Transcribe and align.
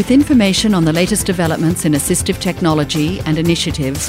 With 0.00 0.10
information 0.10 0.72
on 0.72 0.86
the 0.86 0.94
latest 0.94 1.26
developments 1.26 1.84
in 1.84 1.92
assistive 1.92 2.40
technology 2.40 3.20
and 3.26 3.36
initiatives, 3.36 4.08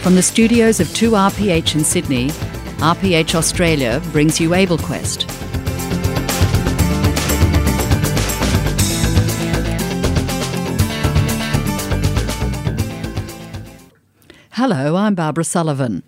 from 0.00 0.14
the 0.14 0.22
studios 0.22 0.78
of 0.78 0.86
2RPH 0.86 1.74
in 1.74 1.82
Sydney, 1.82 2.28
RPH 2.78 3.34
Australia 3.34 4.00
brings 4.12 4.40
you 4.40 4.50
AbleQuest. 4.50 5.28
Hello, 14.52 14.94
I'm 14.94 15.16
Barbara 15.16 15.42
Sullivan. 15.42 16.04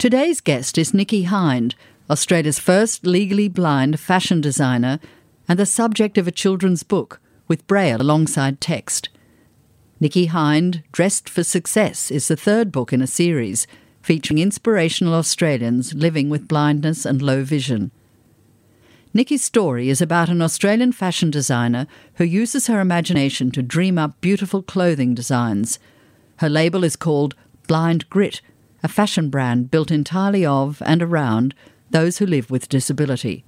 Today's 0.00 0.40
guest 0.40 0.76
is 0.78 0.92
Nikki 0.92 1.22
Hind, 1.22 1.76
Australia's 2.10 2.58
first 2.58 3.06
legally 3.06 3.46
blind 3.46 4.00
fashion 4.00 4.40
designer 4.40 4.98
and 5.48 5.60
the 5.60 5.64
subject 5.64 6.18
of 6.18 6.26
a 6.26 6.32
children's 6.32 6.82
book 6.82 7.20
with 7.48 7.66
braille 7.66 8.00
alongside 8.00 8.60
text. 8.60 9.08
Nikki 10.00 10.26
Hind, 10.26 10.82
Dressed 10.92 11.28
for 11.28 11.44
Success, 11.44 12.10
is 12.10 12.28
the 12.28 12.36
third 12.36 12.72
book 12.72 12.92
in 12.92 13.02
a 13.02 13.06
series 13.06 13.66
featuring 14.02 14.38
inspirational 14.38 15.14
Australians 15.14 15.94
living 15.94 16.28
with 16.28 16.48
blindness 16.48 17.06
and 17.06 17.22
low 17.22 17.44
vision. 17.44 17.92
Nikki's 19.14 19.44
story 19.44 19.90
is 19.90 20.00
about 20.00 20.28
an 20.28 20.40
Australian 20.40 20.92
fashion 20.92 21.30
designer 21.30 21.86
who 22.14 22.24
uses 22.24 22.66
her 22.66 22.80
imagination 22.80 23.50
to 23.52 23.62
dream 23.62 23.98
up 23.98 24.20
beautiful 24.20 24.62
clothing 24.62 25.14
designs. 25.14 25.78
Her 26.36 26.48
label 26.48 26.82
is 26.82 26.96
called 26.96 27.34
Blind 27.68 28.08
Grit, 28.08 28.40
a 28.82 28.88
fashion 28.88 29.28
brand 29.28 29.70
built 29.70 29.90
entirely 29.90 30.44
of 30.44 30.82
and 30.84 31.02
around 31.02 31.54
those 31.90 32.18
who 32.18 32.26
live 32.26 32.50
with 32.50 32.70
disability. 32.70 33.44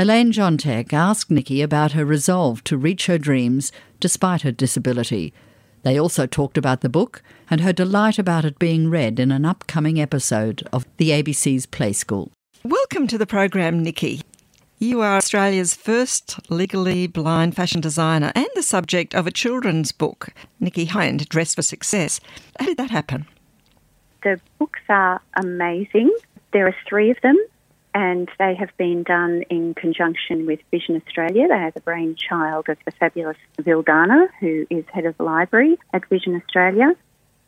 Elaine 0.00 0.32
Jontek 0.32 0.94
asked 0.94 1.30
Nikki 1.30 1.60
about 1.60 1.92
her 1.92 2.06
resolve 2.06 2.64
to 2.64 2.78
reach 2.78 3.04
her 3.04 3.18
dreams 3.18 3.70
despite 4.00 4.40
her 4.40 4.50
disability. 4.50 5.34
They 5.82 6.00
also 6.00 6.26
talked 6.26 6.56
about 6.56 6.80
the 6.80 6.88
book 6.88 7.22
and 7.50 7.60
her 7.60 7.74
delight 7.74 8.18
about 8.18 8.46
it 8.46 8.58
being 8.58 8.88
read 8.88 9.20
in 9.20 9.30
an 9.30 9.44
upcoming 9.44 10.00
episode 10.00 10.66
of 10.72 10.86
the 10.96 11.10
ABC's 11.10 11.66
Play 11.66 11.92
School. 11.92 12.32
Welcome 12.64 13.08
to 13.08 13.18
the 13.18 13.26
program, 13.26 13.82
Nikki. 13.82 14.22
You 14.78 15.02
are 15.02 15.18
Australia's 15.18 15.74
first 15.74 16.50
legally 16.50 17.06
blind 17.06 17.54
fashion 17.54 17.82
designer 17.82 18.32
and 18.34 18.48
the 18.54 18.62
subject 18.62 19.14
of 19.14 19.26
a 19.26 19.30
children's 19.30 19.92
book, 19.92 20.30
Nikki 20.60 20.86
Hind, 20.86 21.28
Dressed 21.28 21.56
for 21.56 21.62
Success. 21.62 22.20
How 22.58 22.64
did 22.64 22.78
that 22.78 22.90
happen? 22.90 23.26
The 24.22 24.40
books 24.58 24.80
are 24.88 25.20
amazing. 25.36 26.10
There 26.54 26.66
are 26.66 26.76
three 26.88 27.10
of 27.10 27.18
them, 27.22 27.36
and 27.94 28.28
they 28.38 28.54
have 28.54 28.70
been 28.76 29.02
done 29.02 29.42
in 29.50 29.74
conjunction 29.74 30.46
with 30.46 30.60
Vision 30.70 30.96
Australia. 30.96 31.48
They 31.48 31.54
are 31.54 31.70
the 31.70 31.80
brainchild 31.80 32.68
of 32.68 32.78
the 32.84 32.92
fabulous 32.92 33.36
Vildana, 33.58 34.28
who 34.38 34.66
is 34.70 34.84
head 34.92 35.06
of 35.06 35.16
the 35.16 35.24
library 35.24 35.78
at 35.92 36.08
Vision 36.08 36.36
Australia. 36.36 36.94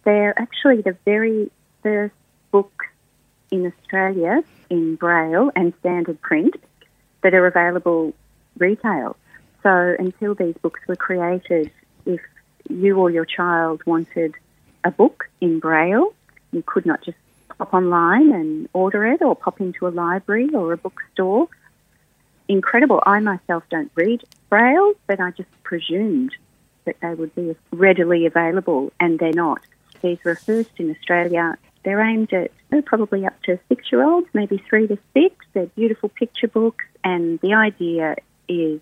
They're 0.04 0.38
actually 0.40 0.82
the 0.82 0.96
very 1.04 1.50
first 1.82 2.14
books 2.50 2.86
in 3.50 3.66
Australia 3.66 4.42
in 4.68 4.96
Braille 4.96 5.52
and 5.54 5.72
standard 5.80 6.20
print 6.20 6.56
that 7.22 7.34
are 7.34 7.46
available 7.46 8.14
retail. 8.58 9.16
So 9.62 9.94
until 9.98 10.34
these 10.34 10.56
books 10.60 10.80
were 10.88 10.96
created, 10.96 11.70
if 12.04 12.20
you 12.68 12.98
or 12.98 13.10
your 13.10 13.24
child 13.24 13.82
wanted 13.86 14.34
a 14.82 14.90
book 14.90 15.28
in 15.40 15.60
Braille, 15.60 16.12
you 16.50 16.62
could 16.66 16.84
not 16.84 17.02
just 17.02 17.18
pop 17.62 17.74
online 17.74 18.32
and 18.32 18.68
order 18.72 19.06
it 19.06 19.22
or 19.22 19.36
pop 19.36 19.60
into 19.60 19.86
a 19.86 19.91
library 19.91 20.48
or 20.52 20.72
a 20.72 20.77
bookstore. 20.77 21.48
Incredible. 22.48 23.00
I 23.06 23.20
myself 23.20 23.62
don't 23.70 23.91
read 23.94 24.24
Braille, 24.48 24.94
but 25.06 25.20
I 25.20 25.30
just 25.30 25.50
presumed 25.62 26.34
that 26.84 26.96
they 27.00 27.14
would 27.14 27.33
be 27.36 27.55
readily 27.70 28.27
available, 28.27 28.92
and 28.98 29.16
they're 29.18 29.33
not. 29.33 29.60
These 30.02 30.18
were 30.24 30.34
first 30.34 30.70
in 30.78 30.90
Australia. 30.90 31.56
They're 31.84 32.00
aimed 32.00 32.33
at 32.33 32.50
oh, 32.73 32.83
probably 32.83 33.24
up 33.27 33.40
to 33.45 33.61
six 33.68 33.92
year 33.92 34.02
olds, 34.02 34.27
maybe 34.33 34.58
three 34.68 34.89
to 34.89 34.98
six. 35.14 35.36
They're 35.52 35.67
beautiful 35.67 36.08
picture 36.08 36.48
books, 36.48 36.84
and 37.05 37.39
the 37.40 37.55
idea 37.55 38.17
is 38.48 38.80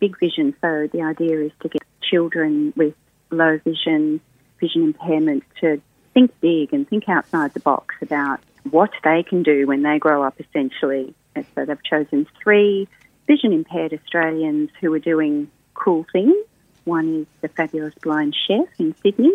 big 0.00 0.18
vision. 0.18 0.54
So 0.62 0.88
the 0.90 1.02
idea 1.02 1.42
is 1.42 1.52
to 1.60 1.68
get 1.68 1.82
children 2.00 2.72
with 2.74 2.94
low 3.30 3.58
vision, 3.62 4.20
vision 4.60 4.82
impairment 4.84 5.44
to 5.60 5.82
think 6.14 6.32
big 6.40 6.72
and 6.72 6.88
think 6.88 7.08
outside 7.08 7.52
the 7.52 7.60
box 7.60 7.94
about 8.00 8.40
what 8.70 8.90
they 9.02 9.22
can 9.22 9.42
do 9.42 9.66
when 9.66 9.82
they 9.82 9.98
grow 9.98 10.22
up, 10.22 10.40
essentially. 10.40 11.14
And 11.34 11.44
so 11.54 11.64
they've 11.64 11.82
chosen 11.82 12.26
three 12.42 12.88
vision 13.26 13.52
impaired 13.52 13.92
Australians 13.92 14.70
who 14.80 14.92
are 14.94 14.98
doing 14.98 15.50
cool 15.74 16.06
things. 16.12 16.36
One 16.84 17.22
is 17.22 17.26
the 17.40 17.48
fabulous 17.48 17.94
blind 18.02 18.36
chef 18.46 18.68
in 18.78 18.94
Sydney, 19.02 19.32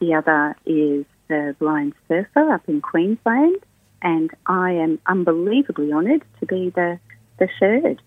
the 0.00 0.14
other 0.14 0.56
is 0.66 1.06
the 1.28 1.54
blind 1.58 1.94
surfer 2.08 2.52
up 2.52 2.68
in 2.68 2.80
Queensland, 2.80 3.56
and 4.02 4.30
I 4.46 4.72
am 4.72 4.98
unbelievably 5.06 5.92
honoured 5.92 6.22
to 6.40 6.46
be 6.46 6.70
the, 6.70 6.98
the 7.38 7.48
third. 7.60 8.00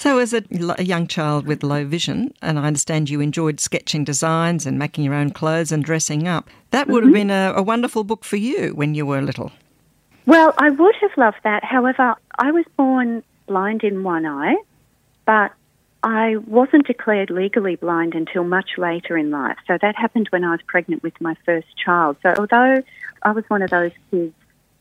So, 0.00 0.18
as 0.18 0.32
a, 0.32 0.42
a, 0.78 0.82
young 0.82 1.06
child 1.06 1.46
with 1.46 1.62
low 1.62 1.84
vision, 1.84 2.32
and 2.40 2.58
I 2.58 2.64
understand 2.64 3.10
you 3.10 3.20
enjoyed 3.20 3.60
sketching 3.60 4.02
designs 4.02 4.64
and 4.64 4.78
making 4.78 5.04
your 5.04 5.12
own 5.12 5.30
clothes 5.30 5.72
and 5.72 5.84
dressing 5.84 6.26
up, 6.26 6.48
that 6.70 6.88
would 6.88 7.02
have 7.02 7.12
mm-hmm. 7.12 7.28
been 7.28 7.30
a, 7.30 7.52
a 7.54 7.62
wonderful 7.62 8.02
book 8.02 8.24
for 8.24 8.36
you 8.36 8.68
when 8.68 8.94
you 8.94 9.04
were 9.04 9.20
little. 9.20 9.52
Well, 10.24 10.54
I 10.56 10.70
would 10.70 10.94
have 11.02 11.10
loved 11.18 11.40
that. 11.44 11.64
However, 11.64 12.14
I 12.38 12.50
was 12.50 12.64
born 12.78 13.22
blind 13.46 13.84
in 13.84 14.02
one 14.02 14.24
eye, 14.24 14.56
but 15.26 15.52
I 16.02 16.38
wasn't 16.46 16.86
declared 16.86 17.28
legally 17.28 17.76
blind 17.76 18.14
until 18.14 18.44
much 18.44 18.78
later 18.78 19.18
in 19.18 19.30
life. 19.30 19.58
So 19.66 19.76
that 19.82 19.96
happened 19.96 20.28
when 20.30 20.44
I 20.44 20.52
was 20.52 20.60
pregnant 20.66 21.02
with 21.02 21.20
my 21.20 21.36
first 21.44 21.76
child. 21.76 22.16
So 22.22 22.32
although 22.38 22.82
I 23.22 23.32
was 23.32 23.44
one 23.48 23.60
of 23.60 23.68
those 23.68 23.92
kids 24.10 24.32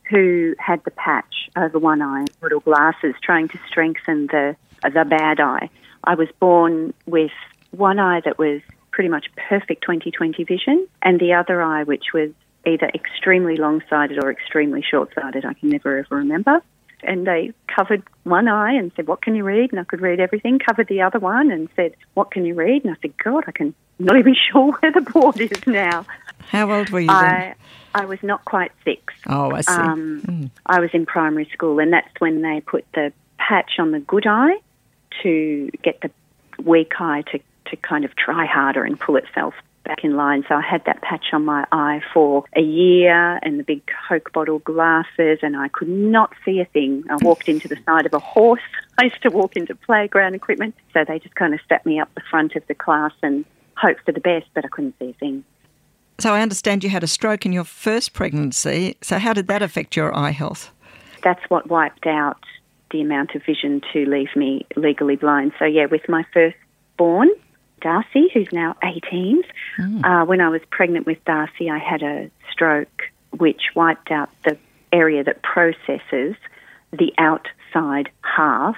who 0.10 0.56
had 0.60 0.82
the 0.86 0.92
patch 0.92 1.39
over 1.56 1.80
one 1.80 2.02
eye, 2.02 2.26
little 2.42 2.60
glasses, 2.60 3.16
trying 3.22 3.48
to 3.50 3.60
strengthen 3.68 4.28
the 4.28 4.56
the 4.84 5.06
bad 5.06 5.40
eye. 5.40 5.70
I 6.04 6.16
was 6.16 6.30
born 6.40 6.94
with 7.06 7.32
one 7.72 8.00
eye 8.00 8.22
that 8.22 8.38
was 8.38 8.62
pretty 8.92 9.10
much 9.10 9.28
perfect 9.36 9.86
20/20 9.86 10.48
vision, 10.48 10.88
and 11.02 11.20
the 11.20 11.34
other 11.34 11.62
eye 11.62 11.84
which 11.84 12.14
was 12.14 12.32
either 12.66 12.90
extremely 12.94 13.56
long 13.56 13.82
sighted 13.90 14.24
or 14.24 14.32
extremely 14.32 14.82
short 14.82 15.14
sighted. 15.14 15.46
I 15.46 15.54
can 15.54 15.70
never 15.70 15.98
ever 16.00 16.16
remember. 16.16 16.62
And 17.04 17.26
they 17.26 17.54
covered 17.74 18.04
one 18.24 18.48
eye 18.48 18.74
and 18.74 18.92
said, 18.96 19.08
What 19.08 19.22
can 19.22 19.36
you 19.36 19.44
read? 19.44 19.72
And 19.72 19.80
I 19.80 19.84
could 19.84 20.02
read 20.02 20.20
everything. 20.20 20.60
Covered 20.60 20.88
the 20.88 21.02
other 21.02 21.20
one 21.20 21.52
and 21.52 21.70
said, 21.76 21.96
What 22.14 22.32
can 22.32 22.46
you 22.46 22.56
read? 22.56 22.84
And 22.84 22.94
I 22.94 22.98
said, 23.02 23.18
God, 23.18 23.44
I 23.48 23.52
can 23.52 23.74
not 24.00 24.18
even 24.18 24.36
sure 24.52 24.72
where 24.74 24.92
the 24.92 25.02
board 25.02 25.40
is 25.40 25.66
now. 25.68 26.06
How 26.40 26.72
old 26.72 26.90
were 26.90 27.00
you 27.00 27.10
I, 27.10 27.56
I 27.94 28.06
was 28.06 28.22
not 28.24 28.44
quite 28.46 28.72
six. 28.84 29.14
Oh, 29.28 29.52
I 29.52 29.62
see. 29.62 29.74
Um, 29.74 30.22
mm. 30.22 30.52
I 30.66 30.80
was 30.80 30.90
in 30.94 31.06
primary 31.06 31.50
school, 31.54 31.80
and 31.80 31.94
that's 31.94 32.10
when 32.20 32.42
they 32.42 32.62
put 32.62 32.86
the 32.94 33.14
patch 33.38 33.74
on 33.80 33.92
the 33.92 34.00
good 34.00 34.26
eye 34.28 34.58
to 35.24 35.70
get 35.84 36.02
the 36.02 36.12
weak 36.64 36.94
eye 37.00 37.24
to, 37.32 37.40
to 37.66 37.76
kind 37.78 38.06
of 38.06 38.16
try 38.16 38.46
harder 38.46 38.84
and 38.84 39.00
pull 39.00 39.16
itself 39.16 39.54
back 39.90 40.04
in 40.04 40.16
line. 40.16 40.46
So 40.48 40.54
I 40.54 40.62
had 40.62 40.86
that 40.86 41.02
patch 41.02 41.26
on 41.34 41.44
my 41.46 41.66
eye 41.72 42.02
for 42.14 42.46
a 42.56 42.62
year 42.62 43.40
and 43.42 43.60
the 43.60 43.64
big 43.64 43.82
Coke 44.08 44.32
bottle 44.32 44.60
glasses, 44.60 45.40
and 45.42 45.58
I 45.58 45.68
could 45.68 45.90
not 45.90 46.32
see 46.46 46.60
a 46.60 46.66
thing. 46.66 47.04
I 47.10 47.18
walked 47.24 47.50
into 47.50 47.68
the 47.68 47.78
side 47.88 48.06
of 48.06 48.14
a 48.14 48.20
horse. 48.20 48.62
I 49.00 49.06
used 49.06 49.22
to 49.24 49.30
walk 49.30 49.56
into 49.56 49.74
playground 49.74 50.36
equipment. 50.36 50.76
So 50.94 51.04
they 51.04 51.18
just 51.18 51.34
kind 51.34 51.56
of 51.56 51.60
sat 51.68 51.86
me 51.88 52.00
up 52.00 52.14
the 52.14 52.22
front 52.30 52.56
of 52.56 52.66
the 52.68 52.76
class 52.76 53.14
and 53.24 53.46
hoped 53.76 54.06
for 54.06 54.12
the 54.12 54.20
best, 54.20 54.46
but 54.54 54.64
I 54.64 54.68
couldn't 54.68 54.94
see 55.00 55.10
a 55.10 55.14
thing. 55.14 55.44
So 56.20 56.34
I 56.34 56.42
understand 56.42 56.84
you 56.84 56.92
had 56.92 57.04
a 57.04 57.08
stroke 57.08 57.46
in 57.46 57.52
your 57.52 57.64
first 57.64 58.14
pregnancy. 58.14 58.96
So 59.02 59.18
how 59.18 59.34
did 59.34 59.48
that 59.48 59.64
affect 59.64 59.96
your 59.96 60.16
eye 60.16 60.32
health? 60.32 60.72
That's 61.24 61.42
what 61.50 61.68
wiped 61.68 62.06
out 62.06 62.44
the 62.92 63.02
amount 63.02 63.34
of 63.36 63.44
vision 63.44 63.82
to 63.94 64.06
leave 64.06 64.36
me 64.36 64.68
legally 64.76 65.16
blind. 65.16 65.54
So, 65.58 65.66
yeah, 65.66 65.86
with 65.86 66.08
my 66.08 66.26
firstborn, 66.34 67.30
Darcy, 67.80 68.30
who's 68.34 68.48
now 68.52 68.76
18, 68.84 69.42
mm. 69.78 70.06
uh, 70.06 70.26
when 70.26 70.42
I 70.42 70.50
was 70.50 70.62
pregnant 70.70 71.06
with 71.06 71.24
Darcy, 71.26 71.70
I 71.70 71.78
had 71.78 72.02
a 72.04 72.30
stroke 72.52 73.04
which 73.38 73.62
wiped 73.76 74.12
out 74.12 74.30
the 74.44 74.58
area 74.92 75.24
that 75.24 75.42
processes 75.44 76.36
the 76.92 77.14
outside 77.18 78.10
half 78.22 78.78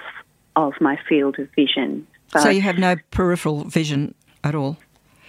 of 0.56 0.74
my 0.80 0.98
field 1.08 1.38
of 1.38 1.48
vision. 1.56 2.06
So, 2.28 2.40
so 2.40 2.48
you 2.48 2.62
have 2.62 2.78
no 2.78 2.96
peripheral 3.10 3.64
vision 3.64 4.14
at 4.44 4.54
all? 4.54 4.76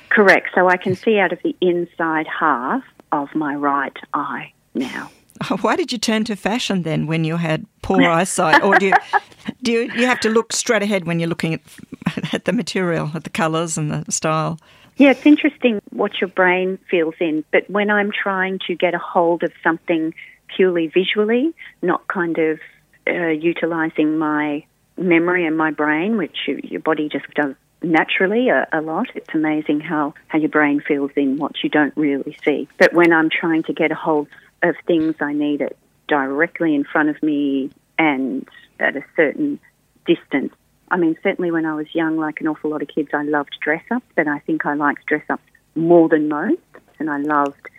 Correct. 0.09 0.49
So 0.53 0.67
I 0.67 0.77
can 0.77 0.95
see 0.95 1.17
out 1.17 1.31
of 1.31 1.39
the 1.43 1.55
inside 1.61 2.27
half 2.27 2.83
of 3.11 3.33
my 3.33 3.55
right 3.55 3.97
eye 4.13 4.51
now. 4.73 5.09
Why 5.61 5.75
did 5.75 5.91
you 5.91 5.97
turn 5.97 6.23
to 6.25 6.35
fashion 6.35 6.83
then 6.83 7.07
when 7.07 7.23
you 7.23 7.37
had 7.37 7.65
poor 7.81 8.01
eyesight? 8.03 8.63
Or 8.63 8.77
do 8.77 8.87
you, 8.87 8.93
do 9.63 9.71
you, 9.71 9.81
you 9.95 10.05
have 10.05 10.19
to 10.21 10.29
look 10.29 10.53
straight 10.53 10.83
ahead 10.83 11.05
when 11.05 11.19
you're 11.19 11.29
looking 11.29 11.53
at, 11.55 11.61
at 12.33 12.45
the 12.45 12.53
material, 12.53 13.11
at 13.15 13.23
the 13.23 13.29
colours 13.29 13.77
and 13.77 13.91
the 13.91 14.11
style? 14.11 14.59
Yeah, 14.97 15.11
it's 15.11 15.25
interesting 15.25 15.81
what 15.89 16.21
your 16.21 16.27
brain 16.27 16.77
feels 16.89 17.15
in. 17.19 17.43
But 17.51 17.69
when 17.69 17.89
I'm 17.89 18.11
trying 18.11 18.59
to 18.67 18.75
get 18.75 18.93
a 18.93 18.99
hold 18.99 19.43
of 19.43 19.51
something 19.63 20.13
purely 20.55 20.87
visually, 20.87 21.53
not 21.81 22.07
kind 22.07 22.37
of 22.37 22.59
uh, 23.07 23.29
utilising 23.29 24.17
my 24.17 24.65
memory 24.97 25.47
and 25.47 25.57
my 25.57 25.71
brain, 25.71 26.17
which 26.17 26.37
you, 26.47 26.59
your 26.63 26.81
body 26.81 27.09
just 27.09 27.25
does 27.33 27.55
naturally 27.81 28.49
a, 28.49 28.67
a, 28.71 28.81
lot. 28.81 29.07
It's 29.15 29.33
amazing 29.33 29.79
how, 29.79 30.13
how 30.27 30.39
your 30.39 30.49
brain 30.49 30.81
fills 30.87 31.11
in 31.15 31.37
what 31.37 31.63
you 31.63 31.69
don't 31.69 31.95
really 31.97 32.37
see. 32.45 32.67
But 32.77 32.93
when 32.93 33.11
I'm 33.11 33.29
trying 33.29 33.63
to 33.63 33.73
get 33.73 33.91
a 33.91 33.95
hold 33.95 34.27
of 34.61 34.75
things, 34.85 35.15
I 35.19 35.33
need 35.33 35.61
it 35.61 35.77
directly 36.07 36.75
in 36.75 36.83
front 36.83 37.09
of 37.09 37.21
me 37.23 37.71
and 37.97 38.47
at 38.79 38.95
a 38.95 39.03
certain 39.15 39.59
distance. 40.05 40.53
I 40.89 40.97
mean, 40.97 41.17
certainly 41.23 41.51
when 41.51 41.65
I 41.65 41.75
was 41.75 41.87
young, 41.93 42.17
like 42.17 42.41
an 42.41 42.47
awful 42.47 42.69
lot 42.69 42.81
of 42.81 42.87
kids, 42.87 43.09
I 43.13 43.23
loved 43.23 43.55
dress 43.61 43.83
ups, 43.89 44.05
but 44.15 44.27
I 44.27 44.39
think 44.39 44.65
I 44.65 44.75
liked 44.75 45.05
dress 45.05 45.23
ups 45.29 45.43
more 45.75 46.07
than 46.09 46.27
most. 46.27 46.59
And 46.99 47.09
I 47.09 47.17
loved 47.17 47.69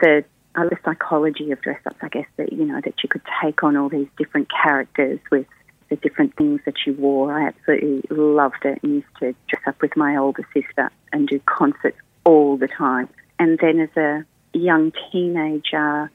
the, 0.00 0.24
uh, 0.54 0.64
the 0.64 0.78
psychology 0.84 1.50
of 1.52 1.60
dress 1.60 1.80
ups, 1.86 1.98
I 2.00 2.08
guess, 2.08 2.26
that, 2.36 2.52
you 2.52 2.64
know, 2.64 2.80
that 2.82 2.94
you 3.02 3.08
could 3.08 3.22
take 3.42 3.62
on 3.62 3.76
all 3.76 3.88
these 3.88 4.08
different 4.16 4.48
characters 4.50 5.20
with 5.30 5.46
the 5.90 5.96
different 5.96 6.34
things 6.36 6.60
that 6.64 6.74
you 6.86 6.94
wore. 6.94 7.32
I 7.32 7.48
absolutely 7.48 8.02
loved 8.10 8.64
it 8.64 8.78
and 8.82 8.94
used 8.94 9.06
to 9.20 9.34
dress 9.48 9.62
up 9.66 9.82
with 9.82 9.96
my 9.96 10.16
older 10.16 10.46
sister 10.54 10.90
and 11.12 11.28
do 11.28 11.38
concerts 11.44 11.98
all 12.24 12.56
the 12.56 12.68
time. 12.68 13.08
And 13.38 13.58
then 13.58 13.80
as 13.80 13.94
a 13.96 14.24
young 14.54 14.92
teenager, 15.10 16.10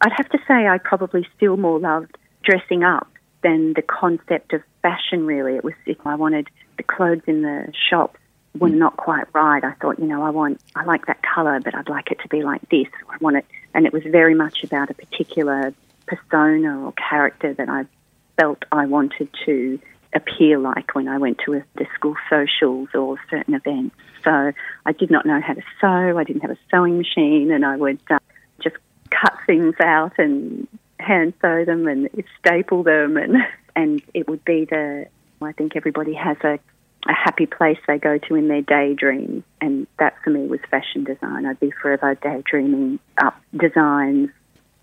I'd 0.00 0.12
have 0.12 0.28
to 0.30 0.38
say 0.48 0.66
I 0.66 0.78
probably 0.78 1.26
still 1.36 1.56
more 1.56 1.78
loved 1.78 2.16
dressing 2.42 2.82
up 2.82 3.11
than 3.42 3.74
the 3.74 3.82
concept 3.82 4.52
of 4.52 4.62
fashion, 4.82 5.26
really. 5.26 5.56
It 5.56 5.64
was 5.64 5.74
if 5.86 5.98
I 6.06 6.14
wanted 6.14 6.48
the 6.76 6.82
clothes 6.82 7.22
in 7.26 7.42
the 7.42 7.72
shops 7.90 8.18
were 8.58 8.68
not 8.68 8.96
quite 8.96 9.26
right. 9.32 9.64
I 9.64 9.72
thought, 9.72 9.98
you 9.98 10.06
know, 10.06 10.22
I 10.22 10.30
want, 10.30 10.60
I 10.74 10.84
like 10.84 11.06
that 11.06 11.22
colour, 11.22 11.60
but 11.60 11.74
I'd 11.74 11.88
like 11.88 12.10
it 12.10 12.20
to 12.20 12.28
be 12.28 12.42
like 12.42 12.68
this. 12.68 12.86
I 13.08 13.16
want 13.20 13.36
it, 13.36 13.46
and 13.74 13.86
it 13.86 13.92
was 13.92 14.02
very 14.04 14.34
much 14.34 14.62
about 14.62 14.90
a 14.90 14.94
particular 14.94 15.72
persona 16.06 16.84
or 16.84 16.92
character 16.92 17.54
that 17.54 17.68
I 17.68 17.86
felt 18.36 18.64
I 18.70 18.86
wanted 18.86 19.28
to 19.46 19.78
appear 20.14 20.58
like 20.58 20.94
when 20.94 21.08
I 21.08 21.18
went 21.18 21.38
to 21.46 21.54
a, 21.54 21.64
the 21.76 21.86
school 21.94 22.16
socials 22.28 22.88
or 22.94 23.18
certain 23.30 23.54
events. 23.54 23.96
So 24.24 24.52
I 24.84 24.92
did 24.92 25.10
not 25.10 25.24
know 25.24 25.40
how 25.40 25.54
to 25.54 25.62
sew. 25.80 26.18
I 26.18 26.24
didn't 26.24 26.42
have 26.42 26.50
a 26.50 26.58
sewing 26.70 26.98
machine, 26.98 27.50
and 27.50 27.64
I 27.64 27.76
would 27.76 28.00
uh, 28.10 28.18
just 28.62 28.76
cut 29.10 29.34
things 29.46 29.74
out 29.80 30.12
and 30.18 30.68
hand 31.02 31.34
sew 31.42 31.64
them 31.64 31.86
and 31.86 32.08
staple 32.38 32.82
them, 32.82 33.16
and 33.16 33.36
and 33.76 34.02
it 34.14 34.28
would 34.28 34.44
be 34.44 34.64
the. 34.64 35.06
I 35.40 35.52
think 35.52 35.74
everybody 35.74 36.14
has 36.14 36.36
a 36.44 36.58
a 37.08 37.12
happy 37.12 37.46
place 37.46 37.78
they 37.88 37.98
go 37.98 38.18
to 38.18 38.34
in 38.36 38.48
their 38.48 38.62
daydream, 38.62 39.42
and 39.60 39.86
that 39.98 40.14
for 40.22 40.30
me 40.30 40.46
was 40.46 40.60
fashion 40.70 41.04
design. 41.04 41.46
I'd 41.46 41.58
be 41.58 41.70
forever 41.70 42.14
daydreaming 42.14 43.00
up 43.18 43.40
designs. 43.56 44.30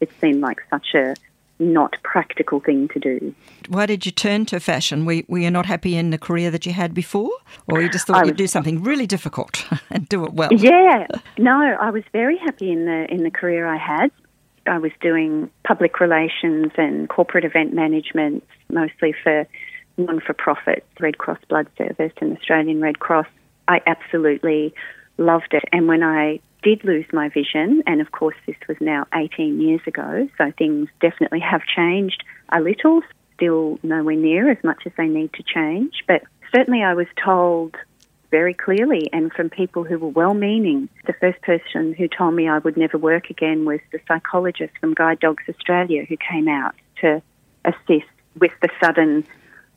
It 0.02 0.12
seemed 0.20 0.42
like 0.42 0.62
such 0.70 0.94
a 0.96 1.16
not 1.60 1.98
practical 2.04 2.60
thing 2.60 2.88
to 2.90 3.00
do. 3.00 3.36
Why 3.68 3.86
did 3.86 4.06
you 4.06 4.12
turn 4.12 4.46
to 4.48 4.60
fashion? 4.60 5.06
Were, 5.06 5.22
were 5.28 5.40
you 5.40 5.52
not 5.52 5.66
happy 5.66 5.96
in 5.96 6.10
the 6.10 6.18
career 6.18 6.52
that 6.52 6.66
you 6.66 6.72
had 6.72 6.94
before? 6.94 7.32
Or 7.68 7.82
you 7.82 7.90
just 7.90 8.08
thought 8.08 8.22
was, 8.22 8.30
you'd 8.30 8.38
do 8.38 8.48
something 8.48 8.82
really 8.82 9.06
difficult 9.06 9.66
and 9.90 10.08
do 10.08 10.26
it 10.26 10.34
well? 10.34 10.54
Yeah. 10.54 11.08
No, 11.38 11.76
I 11.80 11.92
was 11.92 12.04
very 12.14 12.38
happy 12.38 12.72
in 12.72 12.86
the 12.86 13.12
in 13.12 13.24
the 13.24 13.32
career 13.32 13.68
I 13.68 13.78
had. 13.78 14.12
I 14.70 14.78
was 14.78 14.92
doing 15.02 15.50
public 15.66 16.00
relations 16.00 16.72
and 16.78 17.10
corporate 17.10 17.46
event 17.46 17.74
management, 17.74 18.44
mostly 18.70 19.14
for 19.24 19.48
non 19.98 20.20
for 20.22 20.34
profit 20.34 20.86
Red 21.00 21.18
Cross 21.18 21.40
Blood 21.50 21.68
Service 21.78 22.14
and 22.22 22.38
Australian 22.38 22.82
Red 22.82 23.00
Cross. 23.00 23.28
I 23.68 23.82
absolutely 23.86 24.74
loved 25.18 25.54
it. 25.54 25.64
And 25.72 25.88
when 25.88 26.04
I 26.04 26.40
did 26.64 26.84
lose 26.84 27.06
my 27.14 27.30
vision, 27.30 27.84
and 27.86 28.02
of 28.02 28.12
course, 28.12 28.36
this 28.46 28.56
was 28.68 28.78
now 28.80 29.06
18 29.14 29.62
years 29.62 29.82
ago, 29.88 30.28
so 30.38 30.52
things 30.58 30.90
definitely 31.02 31.40
have 31.40 31.62
changed 31.76 32.24
a 32.52 32.60
little, 32.60 33.02
still 33.36 33.80
nowhere 33.84 34.16
near 34.16 34.50
as 34.50 34.58
much 34.64 34.84
as 34.86 34.92
they 34.98 35.08
need 35.08 35.32
to 35.34 35.44
change. 35.44 36.04
But 36.08 36.24
certainly, 36.56 36.84
I 36.84 36.94
was 36.94 37.08
told 37.24 37.76
very 38.32 38.54
clearly 38.54 39.10
and 39.12 39.32
from 39.34 39.50
people 39.50 39.84
who 39.84 39.98
were 39.98 40.10
well 40.10 40.34
meaning. 40.34 40.90
The 41.06 41.14
first 41.14 41.42
person 41.42 41.94
who 41.94 42.08
told 42.08 42.36
me 42.36 42.48
I 42.48 42.60
would 42.60 42.78
never 42.78 42.98
work 42.98 43.30
again 43.30 43.66
was 43.66 43.80
the 43.92 44.00
psychologist 44.08 44.74
from 44.80 44.94
Guide 44.94 45.20
Dogs 45.20 45.44
Australia 45.50 46.06
who 46.06 46.18
came 46.18 46.48
out 46.48 46.76
to 47.02 47.22
assist 47.66 48.10
with 48.40 48.52
the 48.62 48.70
sudden 48.82 49.26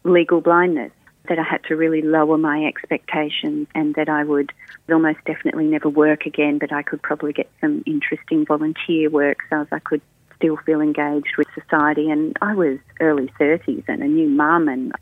legal 0.05 0.41
blindness 0.41 0.93
that 1.29 1.39
I 1.39 1.43
had 1.43 1.63
to 1.65 1.77
really 1.77 2.03
lower 2.03 2.37
my 2.37 2.65
expectations 2.65 3.69
and 3.75 3.95
that 3.95 4.09
I 4.09 4.25
would 4.25 4.53
almost 4.91 5.19
definitely 5.25 5.67
never 5.67 5.89
work 5.89 6.27
again, 6.27 6.59
but 6.59 6.73
I 6.73 6.83
could 6.83 7.01
probably 7.01 7.33
get 7.33 7.51
some 7.61 7.83
interesting 7.87 8.45
volunteer 8.45 9.09
work 9.09 9.39
so 9.49 9.61
as 9.61 9.69
I 9.71 9.79
could 9.79 10.03
still 10.37 10.57
feel 10.67 10.81
engaged 10.81 11.37
with 11.39 11.47
society. 11.55 12.11
And 12.11 12.37
I 12.43 12.55
was 12.55 12.79
early 13.01 13.33
30s 13.41 13.85
and 13.87 14.03
a 14.03 14.09
new 14.09 14.29
mum, 14.29 14.69
and 14.69 14.93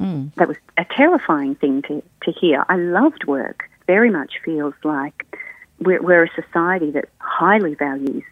mm. 0.00 0.34
that 0.34 0.48
was 0.48 0.56
a 0.76 0.84
terrifying 0.84 1.54
thing 1.54 1.82
to, 1.82 2.02
to 2.22 2.32
hear. 2.32 2.64
I 2.68 2.76
loved 2.76 3.24
work, 3.24 3.68
very 3.86 4.10
much 4.10 4.34
feels 4.44 4.74
like 4.82 5.38
we're, 5.78 6.02
we're 6.02 6.24
a 6.24 6.42
society 6.42 6.90
that 6.92 7.06
highly 7.18 7.74
values 7.74 8.24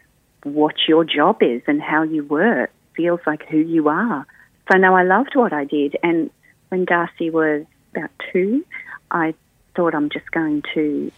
what 0.43 0.75
your 0.87 1.03
job 1.03 1.41
is 1.41 1.61
and 1.67 1.81
how 1.81 2.03
you 2.03 2.23
work, 2.23 2.71
feels 2.95 3.19
like 3.25 3.45
who 3.47 3.57
you 3.57 3.89
are. 3.89 4.25
So 4.71 4.77
no, 4.77 4.95
I 4.95 5.03
loved 5.03 5.35
what 5.35 5.53
I 5.53 5.65
did, 5.65 5.97
and 6.03 6.29
when 6.69 6.85
Darcy 6.85 7.29
was 7.29 7.65
about 7.95 8.11
two, 8.31 8.65
I 9.11 9.33
thought 9.75 9.95
I'm 9.95 10.09
just 10.09 10.31
going 10.31 10.63
to 10.73 11.11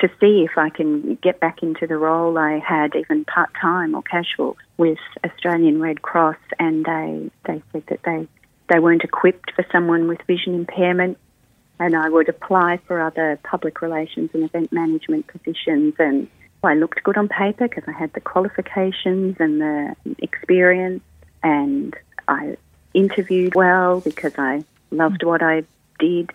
to 0.00 0.08
see 0.20 0.42
if 0.42 0.56
I 0.56 0.70
can 0.70 1.16
get 1.16 1.38
back 1.38 1.62
into 1.62 1.86
the 1.86 1.96
role 1.96 2.36
I 2.38 2.58
had, 2.58 2.96
even 2.96 3.24
part 3.24 3.50
time 3.60 3.94
or 3.94 4.02
casual, 4.02 4.56
with 4.76 4.98
Australian 5.24 5.80
Red 5.80 6.02
Cross, 6.02 6.38
and 6.58 6.84
they 6.84 7.30
they 7.44 7.62
said 7.72 7.84
that 7.88 8.02
they 8.04 8.26
they 8.72 8.78
weren't 8.78 9.04
equipped 9.04 9.52
for 9.54 9.64
someone 9.70 10.08
with 10.08 10.20
vision 10.26 10.54
impairment, 10.54 11.18
and 11.78 11.94
I 11.94 12.08
would 12.08 12.28
apply 12.28 12.78
for 12.86 13.00
other 13.00 13.38
public 13.42 13.82
relations 13.82 14.30
and 14.32 14.44
event 14.44 14.72
management 14.72 15.26
positions, 15.26 15.94
and 15.98 16.28
I 16.64 16.74
looked 16.74 17.02
good 17.02 17.16
on 17.16 17.28
paper 17.28 17.68
because 17.68 17.84
I 17.86 17.92
had 17.92 18.12
the 18.14 18.20
qualifications 18.20 19.36
and 19.38 19.60
the 19.60 19.96
experience, 20.18 21.02
and 21.42 21.94
I 22.28 22.56
interviewed 22.94 23.54
well 23.54 24.00
because 24.00 24.32
I 24.38 24.64
loved 24.90 25.22
what 25.22 25.42
I 25.42 25.64
did. 25.98 26.30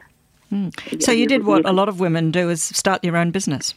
Mm. 0.52 1.02
So 1.02 1.12
you 1.12 1.28
did 1.28 1.46
what 1.46 1.68
a 1.68 1.72
lot 1.72 1.90
of 1.90 2.00
women 2.00 2.32
do 2.32 2.50
is 2.50 2.62
start 2.62 3.04
your 3.04 3.18
own 3.18 3.32
business. 3.32 3.74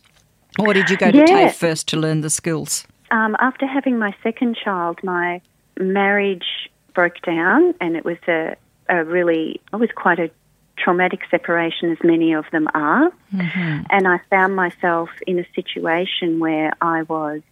Or 0.59 0.75
did 0.75 0.91
you 0.91 0.97
go 0.97 1.11
to 1.11 1.19
yeah. 1.19 1.25
TAFE 1.25 1.55
first 1.55 1.89
to 1.89 1.97
learn 1.97 2.21
the 2.21 2.31
skills? 2.31 2.87
Um, 3.11 3.37
after 3.41 3.67
having 3.67 3.99
my 3.99 4.15
second 4.23 4.57
child, 4.57 4.99
my 5.03 5.41
marriage 5.79 6.69
broke 7.01 7.23
down 7.23 7.75
and 7.81 7.97
it 7.97 8.05
was 8.05 8.19
a, 8.29 8.57
a 8.89 9.05
really, 9.05 9.61
it 9.73 9.77
was 9.77 9.91
quite 9.95 10.19
a 10.19 10.31
traumatic 10.77 11.21
separation 11.31 11.91
as 11.93 11.99
many 12.03 12.33
of 12.33 12.45
them 12.53 12.69
are. 12.75 13.11
Mm-hmm. 13.35 13.83
And 13.91 14.09
I 14.09 14.21
found 14.31 14.57
myself 14.57 15.11
in 15.27 15.39
a 15.39 15.47
situation 15.55 16.39
where 16.39 16.73
I 16.81 17.03
was 17.03 17.43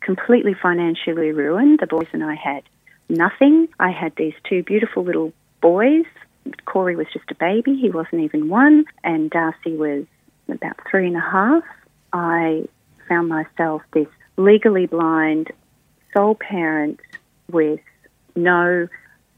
completely 0.00 0.54
financially 0.54 1.32
ruined. 1.32 1.80
The 1.80 1.86
boys 1.86 2.08
and 2.12 2.24
I 2.24 2.34
had 2.34 2.62
nothing. 3.08 3.68
I 3.78 3.90
had 3.90 4.12
these 4.16 4.34
two 4.48 4.62
beautiful 4.62 5.04
little 5.04 5.32
boys 5.60 6.06
Corey 6.64 6.96
was 6.96 7.06
just 7.12 7.30
a 7.30 7.34
baby, 7.34 7.76
he 7.76 7.90
wasn't 7.90 8.22
even 8.22 8.48
one, 8.48 8.84
and 9.02 9.30
Darcy 9.30 9.76
was 9.76 10.04
about 10.48 10.76
three 10.90 11.06
and 11.06 11.16
a 11.16 11.20
half. 11.20 11.64
I 12.12 12.68
found 13.08 13.28
myself 13.28 13.82
this 13.92 14.08
legally 14.36 14.86
blind 14.86 15.50
sole 16.12 16.34
parent 16.34 17.00
with 17.50 17.80
no 18.36 18.88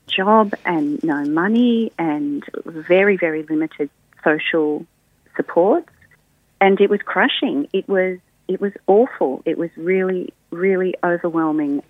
job 0.07 0.55
and 0.65 1.03
no 1.05 1.25
money 1.25 1.93
and 1.99 2.45
very, 2.65 3.17
very 3.17 3.43
limited 3.45 3.91
social 4.25 4.87
supports. 5.37 5.91
And 6.61 6.81
it 6.81 6.91
was 6.91 7.01
crushing. 7.03 7.69
It 7.73 7.89
was 7.89 8.19
it 8.49 8.61
was 8.61 8.73
awful. 8.87 9.43
It 9.45 9.59
was 9.59 9.71
really, 9.77 10.33
really 10.51 10.95
overwhelming. 11.05 11.83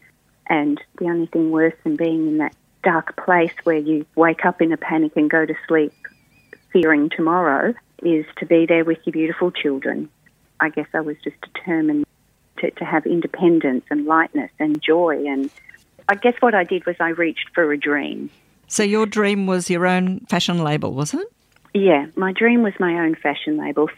And 0.48 0.82
the 0.98 1.06
only 1.06 1.26
thing 1.26 1.52
worse 1.52 1.74
than 1.84 1.96
being 1.96 2.26
in 2.26 2.38
that 2.38 2.54
dark 2.82 3.16
place 3.16 3.52
where 3.62 3.76
you 3.76 4.04
wake 4.16 4.44
up 4.44 4.60
in 4.60 4.72
a 4.72 4.76
panic 4.76 5.12
and 5.16 5.30
go 5.30 5.46
to 5.46 5.54
sleep 5.68 5.92
fearing 6.72 7.10
tomorrow 7.10 7.74
is 8.02 8.26
to 8.38 8.46
be 8.46 8.66
there 8.66 8.84
with 8.84 8.98
your 9.04 9.12
beautiful 9.12 9.50
children. 9.50 10.08
I 10.60 10.70
guess 10.70 10.88
I 10.92 11.00
was 11.00 11.16
just 11.22 11.40
determined 11.40 12.06
to, 12.58 12.70
to 12.72 12.84
have 12.84 13.06
independence 13.06 13.84
and 13.90 14.06
lightness 14.06 14.50
and 14.58 14.82
joy. 14.82 15.26
And 15.26 15.50
I 16.08 16.14
guess 16.14 16.34
what 16.40 16.54
I 16.54 16.64
did 16.64 16.86
was 16.86 16.96
I 17.00 17.10
reached 17.10 17.50
for 17.54 17.70
a 17.72 17.78
dream. 17.78 18.30
So 18.66 18.82
your 18.82 19.06
dream 19.06 19.46
was 19.46 19.70
your 19.70 19.86
own 19.86 20.20
fashion 20.28 20.62
label, 20.62 20.92
was 20.92 21.14
it? 21.14 21.26
Yeah, 21.74 22.06
my 22.16 22.32
dream 22.32 22.62
was 22.62 22.72
my 22.78 22.94
own 23.04 23.14
fashion 23.14 23.58
label. 23.58 23.90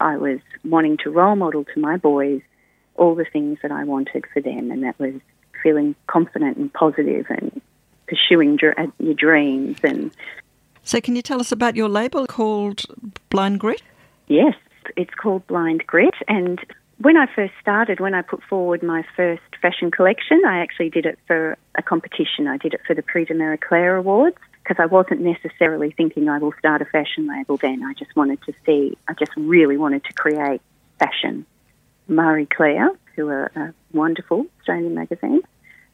I 0.00 0.16
was 0.16 0.38
wanting 0.64 0.96
to 0.98 1.10
role 1.10 1.36
model 1.36 1.64
to 1.64 1.80
my 1.80 1.96
boys 1.96 2.40
all 2.94 3.14
the 3.14 3.24
things 3.24 3.58
that 3.62 3.70
I 3.70 3.84
wanted 3.84 4.24
for 4.32 4.40
them, 4.40 4.70
and 4.70 4.82
that 4.82 4.98
was 4.98 5.14
feeling 5.62 5.94
confident 6.06 6.56
and 6.56 6.72
positive 6.72 7.26
and 7.28 7.60
pursuing 8.06 8.56
dr- 8.56 8.78
uh, 8.78 8.86
your 8.98 9.14
dreams. 9.14 9.78
And 9.82 10.10
so, 10.82 11.00
can 11.00 11.16
you 11.16 11.22
tell 11.22 11.40
us 11.40 11.52
about 11.52 11.76
your 11.76 11.88
label 11.88 12.26
called 12.26 12.84
Blind 13.30 13.60
Grit? 13.60 13.82
Yes, 14.26 14.54
it's 14.96 15.14
called 15.14 15.46
Blind 15.46 15.86
Grit, 15.86 16.14
and 16.26 16.60
when 17.00 17.16
I 17.16 17.26
first 17.34 17.54
started, 17.60 18.00
when 18.00 18.14
I 18.14 18.22
put 18.22 18.42
forward 18.42 18.82
my 18.82 19.04
first 19.16 19.42
fashion 19.62 19.90
collection, 19.90 20.42
I 20.46 20.58
actually 20.58 20.90
did 20.90 21.06
it 21.06 21.18
for 21.26 21.56
a 21.76 21.82
competition. 21.82 22.48
I 22.48 22.56
did 22.56 22.74
it 22.74 22.80
for 22.86 22.94
the 22.94 23.02
Prix 23.02 23.26
de 23.26 23.34
Marie 23.34 23.56
Claire 23.56 23.96
Awards 23.96 24.36
because 24.62 24.82
I 24.82 24.86
wasn't 24.86 25.20
necessarily 25.20 25.92
thinking 25.92 26.28
I 26.28 26.38
will 26.38 26.52
start 26.58 26.82
a 26.82 26.84
fashion 26.84 27.28
label 27.28 27.56
then. 27.56 27.84
I 27.84 27.94
just 27.94 28.14
wanted 28.16 28.42
to 28.42 28.52
see, 28.66 28.98
I 29.06 29.14
just 29.14 29.32
really 29.36 29.76
wanted 29.76 30.04
to 30.04 30.12
create 30.12 30.60
fashion. 30.98 31.46
Marie 32.08 32.46
Claire, 32.46 32.90
who 33.14 33.28
are 33.28 33.52
a 33.54 33.74
wonderful 33.92 34.46
Australian 34.58 34.94
magazine. 34.94 35.42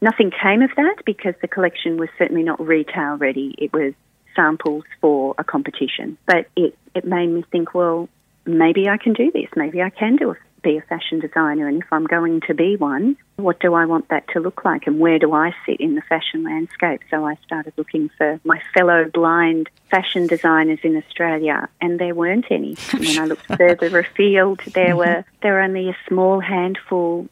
Nothing 0.00 0.30
came 0.30 0.62
of 0.62 0.70
that 0.76 0.96
because 1.04 1.34
the 1.42 1.48
collection 1.48 1.98
was 1.98 2.08
certainly 2.18 2.42
not 2.42 2.64
retail 2.64 3.16
ready. 3.16 3.54
It 3.58 3.72
was 3.72 3.94
samples 4.34 4.84
for 5.00 5.34
a 5.38 5.44
competition. 5.44 6.16
But 6.26 6.48
it, 6.56 6.76
it 6.94 7.04
made 7.04 7.28
me 7.28 7.44
think, 7.50 7.74
well, 7.74 8.08
maybe 8.46 8.88
I 8.88 8.96
can 8.96 9.12
do 9.12 9.30
this. 9.30 9.48
Maybe 9.56 9.82
I 9.82 9.90
can 9.90 10.16
do 10.16 10.30
a 10.30 10.36
be 10.64 10.76
a 10.76 10.82
fashion 10.82 11.20
designer, 11.20 11.68
and 11.68 11.82
if 11.82 11.92
I'm 11.92 12.06
going 12.06 12.40
to 12.48 12.54
be 12.54 12.74
one, 12.76 13.16
what 13.36 13.60
do 13.60 13.74
I 13.74 13.84
want 13.84 14.08
that 14.08 14.26
to 14.28 14.40
look 14.40 14.64
like, 14.64 14.86
and 14.86 14.98
where 14.98 15.18
do 15.18 15.32
I 15.32 15.54
sit 15.66 15.80
in 15.80 15.94
the 15.94 16.02
fashion 16.02 16.42
landscape? 16.42 17.02
So 17.10 17.24
I 17.24 17.36
started 17.44 17.74
looking 17.76 18.10
for 18.18 18.40
my 18.42 18.60
fellow 18.76 19.04
blind 19.12 19.70
fashion 19.90 20.26
designers 20.26 20.80
in 20.82 20.96
Australia, 20.96 21.68
and 21.80 22.00
there 22.00 22.14
weren't 22.14 22.46
any. 22.50 22.74
when 22.92 23.18
I 23.18 23.26
looked 23.26 23.46
further 23.46 23.98
afield, 23.98 24.60
there 24.74 24.96
were 24.96 25.24
there 25.42 25.52
were 25.52 25.60
only 25.60 25.90
a 25.90 25.96
small 26.08 26.40
handful 26.40 27.28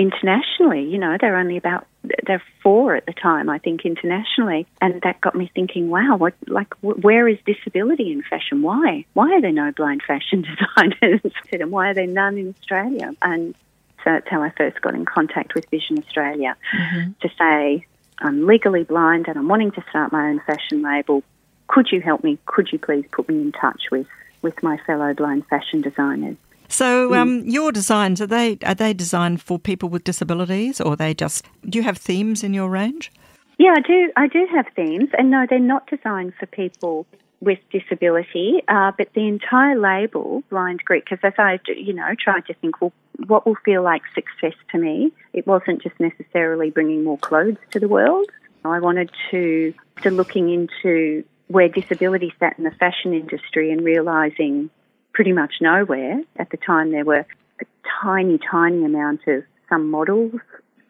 internationally. 0.00 0.84
You 0.84 0.96
know, 0.96 1.18
there 1.20 1.36
are 1.36 1.38
only 1.38 1.58
about 1.58 1.86
they're 2.26 2.42
four 2.62 2.96
at 2.96 3.04
the 3.04 3.12
time, 3.12 3.50
I 3.50 3.58
think, 3.58 3.84
internationally, 3.84 4.66
and 4.80 4.98
that 5.02 5.20
got 5.20 5.34
me 5.34 5.50
thinking, 5.54 5.90
wow, 5.90 6.16
what 6.16 6.32
like 6.46 6.72
where 6.80 7.28
is 7.28 7.36
disability 7.44 8.10
in 8.10 8.22
fashion? 8.22 8.62
Why 8.62 9.04
why 9.12 9.34
are 9.34 9.42
there 9.42 9.52
no 9.52 9.70
blind 9.72 10.02
fashion 10.02 10.42
designers, 10.50 11.20
and 11.52 11.70
why 11.70 11.90
are 11.90 11.94
there 11.94 12.06
none 12.06 12.38
in 12.38 12.54
Australia? 12.58 13.14
And 13.20 13.54
so 14.02 14.04
that's 14.12 14.28
how 14.30 14.42
I 14.42 14.50
first 14.56 14.80
got 14.80 14.94
in 14.94 15.04
contact 15.04 15.54
with 15.54 15.68
Vision 15.70 15.98
Australia 15.98 16.56
mm-hmm. 16.74 17.10
to 17.20 17.28
say 17.38 17.86
I'm 18.18 18.46
legally 18.46 18.84
blind 18.84 19.28
and 19.28 19.36
I'm 19.36 19.48
wanting 19.48 19.72
to 19.72 19.84
start 19.90 20.12
my 20.12 20.30
own 20.30 20.40
fashion 20.40 20.80
label. 20.80 21.22
Could 21.68 21.88
you 21.92 22.00
help 22.00 22.24
me? 22.24 22.38
Could 22.46 22.72
you 22.72 22.78
please 22.78 23.04
put 23.12 23.28
me 23.28 23.34
in 23.34 23.52
touch 23.52 23.82
with 23.92 24.06
with 24.40 24.62
my 24.62 24.78
fellow 24.86 25.12
blind 25.12 25.46
fashion 25.48 25.82
designers? 25.82 26.38
So, 26.70 27.08
hmm. 27.08 27.14
um, 27.14 27.42
your 27.44 27.72
designs 27.72 28.20
are 28.20 28.26
they 28.26 28.58
are 28.64 28.74
they 28.74 28.94
designed 28.94 29.42
for 29.42 29.58
people 29.58 29.88
with 29.88 30.04
disabilities, 30.04 30.80
or 30.80 30.96
they 30.96 31.14
just 31.14 31.44
do 31.68 31.78
you 31.78 31.82
have 31.84 31.98
themes 31.98 32.42
in 32.42 32.54
your 32.54 32.70
range? 32.70 33.10
Yeah, 33.58 33.74
I 33.76 33.80
do. 33.80 34.12
I 34.16 34.26
do 34.28 34.46
have 34.54 34.66
themes, 34.74 35.10
and 35.18 35.30
no, 35.30 35.46
they're 35.48 35.58
not 35.58 35.86
designed 35.86 36.32
for 36.38 36.46
people 36.46 37.06
with 37.40 37.58
disability. 37.70 38.62
Uh, 38.68 38.92
but 38.96 39.12
the 39.14 39.26
entire 39.26 39.78
label, 39.78 40.42
Blind 40.48 40.82
Grit, 40.84 41.04
because 41.04 41.18
as 41.22 41.34
I, 41.38 41.58
you 41.66 41.92
know, 41.92 42.14
tried 42.18 42.46
to 42.46 42.54
think, 42.54 42.80
well, 42.80 42.92
what 43.26 43.46
will 43.46 43.56
feel 43.64 43.82
like 43.82 44.02
success 44.14 44.54
to 44.72 44.78
me? 44.78 45.12
It 45.32 45.46
wasn't 45.46 45.82
just 45.82 45.98
necessarily 45.98 46.70
bringing 46.70 47.04
more 47.04 47.18
clothes 47.18 47.58
to 47.72 47.80
the 47.80 47.88
world. 47.88 48.30
I 48.64 48.78
wanted 48.78 49.10
to 49.30 49.74
to 50.02 50.10
looking 50.10 50.50
into 50.50 51.24
where 51.48 51.68
disability 51.68 52.32
sat 52.38 52.56
in 52.58 52.64
the 52.64 52.70
fashion 52.70 53.12
industry 53.12 53.72
and 53.72 53.84
realizing 53.84 54.70
pretty 55.12 55.32
much 55.32 55.54
nowhere. 55.60 56.22
At 56.36 56.50
the 56.50 56.56
time, 56.56 56.92
there 56.92 57.04
were 57.04 57.26
a 57.60 57.64
tiny, 58.02 58.38
tiny 58.38 58.84
amount 58.84 59.20
of 59.26 59.44
some 59.68 59.90
models, 59.90 60.40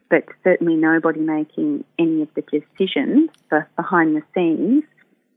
but 0.08 0.24
certainly 0.44 0.76
nobody 0.76 1.20
making 1.20 1.84
any 1.98 2.22
of 2.22 2.28
the 2.34 2.42
decisions 2.42 3.30
behind 3.76 4.16
the 4.16 4.22
scenes, 4.34 4.84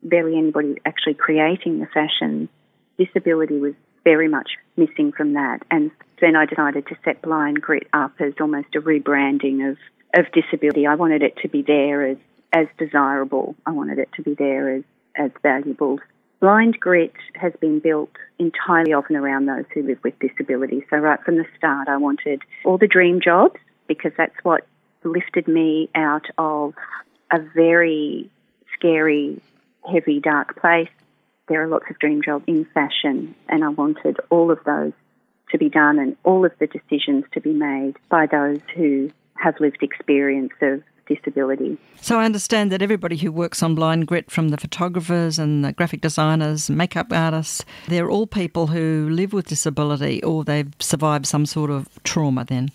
barely 0.01 0.37
anybody 0.37 0.75
actually 0.85 1.13
creating 1.13 1.79
the 1.79 1.87
fashion. 1.87 2.49
Disability 2.97 3.59
was 3.59 3.73
very 4.03 4.27
much 4.27 4.51
missing 4.75 5.11
from 5.11 5.33
that. 5.33 5.59
And 5.71 5.91
then 6.19 6.35
I 6.35 6.45
decided 6.45 6.87
to 6.87 6.95
set 7.03 7.21
Blind 7.21 7.61
Grit 7.61 7.87
up 7.93 8.13
as 8.19 8.33
almost 8.39 8.75
a 8.75 8.81
rebranding 8.81 9.69
of, 9.71 9.77
of 10.13 10.31
disability. 10.31 10.87
I 10.87 10.95
wanted 10.95 11.21
it 11.21 11.37
to 11.41 11.49
be 11.49 11.61
there 11.61 12.05
as, 12.05 12.17
as 12.51 12.67
desirable. 12.77 13.55
I 13.65 13.71
wanted 13.71 13.99
it 13.99 14.09
to 14.15 14.21
be 14.21 14.33
there 14.33 14.75
as, 14.75 14.83
as 15.15 15.31
valuable 15.41 15.99
Blind 16.43 16.77
Grit 16.77 17.13
has 17.35 17.53
been 17.62 17.79
built 17.79 18.12
entirely 18.38 18.93
of 18.93 19.05
and 19.07 19.15
around 19.15 19.45
those 19.45 19.63
who 19.73 19.81
live 19.81 20.00
with 20.03 20.19
disability. 20.19 20.85
So 20.89 20.97
right 20.97 21.23
from 21.23 21.38
the 21.38 21.45
start, 21.57 21.88
I 21.88 21.95
wanted 21.95 22.41
all 22.65 22.77
the 22.77 22.85
dream 22.85 23.21
jobs 23.23 23.55
because 23.88 24.12
that's 24.17 24.35
what 24.43 24.67
lifted 25.05 25.47
me 25.47 25.89
out 25.95 26.25
of 26.38 26.73
a 27.31 27.39
very 27.39 28.29
scary, 28.77 29.41
heavy, 29.89 30.19
dark 30.19 30.59
place. 30.59 30.89
There 31.47 31.63
are 31.63 31.67
lots 31.69 31.85
of 31.89 31.97
dream 32.00 32.21
jobs 32.21 32.43
in 32.45 32.65
fashion, 32.73 33.35
and 33.47 33.63
I 33.63 33.69
wanted 33.69 34.17
all 34.29 34.51
of 34.51 34.59
those 34.65 34.91
to 35.51 35.57
be 35.57 35.69
done 35.69 35.97
and 35.97 36.17
all 36.25 36.43
of 36.43 36.51
the 36.59 36.67
decisions 36.67 37.23
to 37.35 37.39
be 37.39 37.53
made 37.53 37.95
by 38.09 38.25
those 38.25 38.59
who 38.75 39.12
have 39.35 39.62
lived 39.62 39.81
experience 39.81 40.51
of 40.62 40.83
disability. 41.07 41.77
So 42.01 42.19
I 42.19 42.25
understand 42.25 42.72
that 42.72 42.81
everybody 42.81 43.17
who 43.17 43.31
works 43.31 43.63
on 43.63 43.75
Blind 43.75 44.07
Grit, 44.07 44.31
from 44.31 44.50
the 44.50 44.57
photographers 44.57 45.39
and 45.39 45.63
the 45.63 45.74
graphic 45.74 46.01
designers, 46.01 46.69
makeup 46.69 47.07
artists, 47.12 47.65
they're 47.88 48.10
all 48.10 48.27
people 48.27 48.67
who 48.67 49.10
live 49.10 49.33
with 49.33 49.48
disability 49.48 50.24
or 50.24 50.43
they've 50.43 50.72
survived 50.79 51.25
some 51.25 51.45
sort 51.45 51.69
of 51.69 51.88
trauma 52.03 52.45
then. 52.45 52.72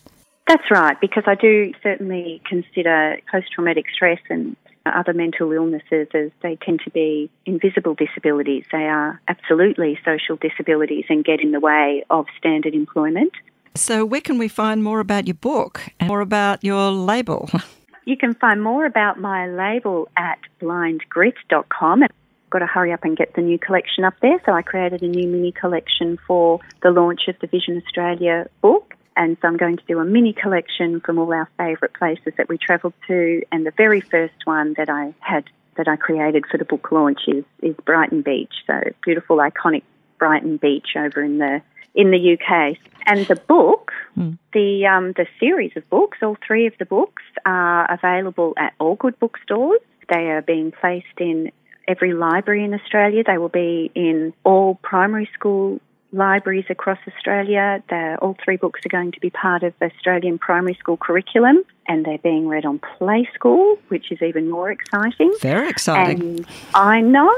That's 0.49 0.71
right, 0.71 0.99
because 0.99 1.25
I 1.27 1.35
do 1.35 1.73
certainly 1.83 2.41
consider 2.49 3.19
post 3.31 3.53
traumatic 3.53 3.85
stress 3.93 4.21
and 4.31 4.57
other 4.87 5.13
mental 5.13 5.53
illnesses 5.53 6.09
as 6.15 6.31
they 6.43 6.57
tend 6.57 6.81
to 6.85 6.91
be 6.91 7.31
invisible 7.45 7.95
disabilities. 7.95 8.65
They 8.73 8.85
are 8.85 9.21
absolutely 9.29 9.99
social 10.05 10.37
disabilities 10.37 11.05
and 11.09 11.25
get 11.25 11.41
in 11.41 11.53
the 11.53 11.61
way 11.61 12.05
of 12.09 12.27
standard 12.39 12.75
employment. 12.75 13.33
So, 13.75 14.05
where 14.05 14.21
can 14.21 14.39
we 14.39 14.49
find 14.49 14.83
more 14.83 15.01
about 15.01 15.27
your 15.27 15.35
book 15.35 15.83
and 16.01 16.09
more 16.09 16.21
about 16.21 16.65
your 16.65 16.91
label? 16.91 17.51
You 18.09 18.17
can 18.17 18.33
find 18.33 18.63
more 18.63 18.87
about 18.87 19.21
my 19.21 19.47
label 19.49 20.09
at 20.17 20.39
blindgrit.com. 20.63 22.03
I've 22.03 22.11
got 22.49 22.61
to 22.61 22.67
hurry 22.67 22.91
up 22.91 23.05
and 23.05 23.15
get 23.15 23.35
the 23.35 23.43
new 23.43 23.59
collection 23.59 24.03
up 24.03 24.15
there, 24.23 24.41
so 24.47 24.53
I 24.53 24.63
created 24.63 25.03
a 25.03 25.09
new 25.09 25.29
mini 25.29 25.53
collection 25.53 26.19
for 26.27 26.59
the 26.83 26.91
launch 26.91 27.29
of 27.29 27.39
the 27.41 27.47
Vision 27.47 27.83
Australia 27.85 28.49
book. 28.63 28.95
And 29.15 29.37
so 29.43 29.49
I'm 29.49 29.59
going 29.59 29.77
to 29.77 29.83
do 29.87 29.99
a 29.99 30.07
mini 30.07 30.33
collection 30.33 31.01
from 31.01 31.19
all 31.19 31.35
our 31.35 31.51
favourite 31.59 31.93
places 31.93 32.33
that 32.39 32.49
we 32.49 32.57
travelled 32.57 32.95
to. 33.09 33.43
And 33.53 33.67
the 33.67 33.75
very 33.77 34.01
first 34.01 34.47
one 34.47 34.73
that 34.79 34.89
I 34.89 35.13
had 35.21 35.45
that 35.77 35.87
I 35.87 35.97
created 35.97 36.47
for 36.51 36.57
the 36.57 36.65
book 36.65 36.91
launch 36.91 37.21
is, 37.29 37.45
is 37.61 37.77
Brighton 37.85 38.23
Beach. 38.23 38.55
So 38.67 38.81
beautiful, 39.05 39.37
iconic 39.37 39.83
Brighton 40.19 40.57
Beach 40.57 40.97
over 40.97 41.23
in 41.23 41.37
the 41.37 41.61
in 41.99 42.13
the 42.13 42.39
UK. 42.39 42.79
And 43.05 43.27
the 43.27 43.37
book, 43.37 43.93
mm. 44.17 44.39
the 44.55 44.87
um, 44.87 45.13
the 45.13 45.27
series 45.41 45.73
of 45.77 45.89
books, 45.91 46.19
all 46.23 46.37
three 46.47 46.67
of 46.67 46.73
the 46.79 46.87
books 46.87 47.23
are 47.45 47.93
available 47.93 48.55
at 48.57 48.73
all 48.79 48.95
good 48.95 49.19
bookstores. 49.19 49.81
They 50.09 50.31
are 50.31 50.41
being 50.41 50.73
placed 50.73 51.19
in 51.19 51.51
every 51.87 52.15
library 52.15 52.65
in 52.65 52.73
Australia. 52.73 53.25
They 53.27 53.39
will 53.39 53.49
be 53.49 53.91
in 53.95 54.33
all 54.45 54.77
primary 54.83 55.29
school 55.35 55.81
libraries 56.13 56.67
across 56.71 56.99
Australia. 57.07 57.83
They're, 57.91 58.17
all 58.19 58.37
three 58.43 58.57
books 58.57 58.81
are 58.87 58.89
going 58.89 59.13
to 59.13 59.21
be 59.21 59.31
part 59.31 59.63
of 59.63 59.75
the 59.81 59.87
Australian 59.87 60.39
primary 60.39 60.75
school 60.75 60.97
curriculum 60.97 61.65
and 61.87 62.05
they're 62.05 62.19
being 62.19 62.47
read 62.49 62.65
on 62.65 62.79
Play 62.79 63.29
School, 63.35 63.77
which 63.89 64.11
is 64.13 64.23
even 64.23 64.51
more 64.51 64.71
exciting. 64.71 65.35
Very 65.41 65.69
exciting. 65.69 66.21
And 66.21 66.47
I 66.75 67.01
know. 67.01 67.31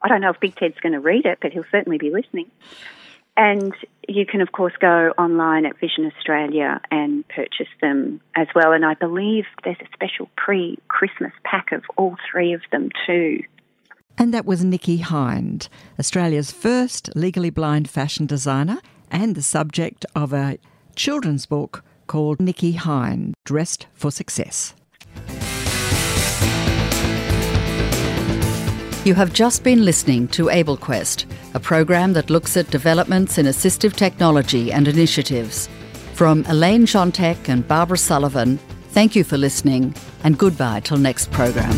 I 0.00 0.08
don't 0.08 0.20
know 0.20 0.30
if 0.30 0.40
Big 0.40 0.54
Ted's 0.56 0.78
going 0.80 0.92
to 0.92 1.00
read 1.00 1.26
it, 1.26 1.38
but 1.40 1.52
he'll 1.52 1.64
certainly 1.70 1.98
be 1.98 2.10
listening. 2.10 2.50
And 3.38 3.72
you 4.08 4.26
can, 4.26 4.40
of 4.40 4.50
course, 4.50 4.72
go 4.80 5.14
online 5.16 5.64
at 5.64 5.78
Vision 5.78 6.10
Australia 6.12 6.80
and 6.90 7.26
purchase 7.28 7.68
them 7.80 8.20
as 8.34 8.48
well. 8.52 8.72
And 8.72 8.84
I 8.84 8.94
believe 8.94 9.44
there's 9.62 9.76
a 9.80 9.86
special 9.94 10.28
pre 10.36 10.76
Christmas 10.88 11.32
pack 11.44 11.70
of 11.70 11.84
all 11.96 12.16
three 12.30 12.52
of 12.52 12.62
them 12.72 12.90
too. 13.06 13.38
And 14.18 14.34
that 14.34 14.44
was 14.44 14.64
Nikki 14.64 14.96
Hind, 14.96 15.68
Australia's 16.00 16.50
first 16.50 17.10
legally 17.14 17.50
blind 17.50 17.88
fashion 17.88 18.26
designer 18.26 18.78
and 19.08 19.36
the 19.36 19.42
subject 19.42 20.04
of 20.16 20.32
a 20.32 20.58
children's 20.96 21.46
book 21.46 21.84
called 22.08 22.40
Nikki 22.40 22.72
Hind 22.72 23.36
Dressed 23.44 23.86
for 23.94 24.10
Success. 24.10 24.74
You 29.08 29.14
have 29.14 29.32
just 29.32 29.64
been 29.64 29.86
listening 29.86 30.28
to 30.28 30.48
AbleQuest, 30.48 31.24
a 31.54 31.58
program 31.58 32.12
that 32.12 32.28
looks 32.28 32.58
at 32.58 32.70
developments 32.70 33.38
in 33.38 33.46
assistive 33.46 33.96
technology 33.96 34.70
and 34.70 34.86
initiatives. 34.86 35.66
From 36.12 36.44
Elaine 36.46 36.84
Shontek 36.84 37.48
and 37.48 37.66
Barbara 37.66 37.96
Sullivan, 37.96 38.58
thank 38.90 39.16
you 39.16 39.24
for 39.24 39.38
listening 39.38 39.94
and 40.24 40.36
goodbye 40.36 40.80
till 40.80 40.98
next 40.98 41.30
program. 41.30 41.72